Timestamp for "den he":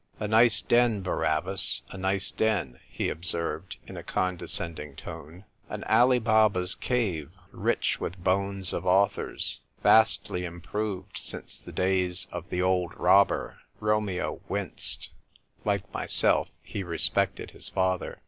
2.31-3.07